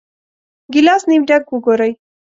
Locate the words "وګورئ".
1.49-1.91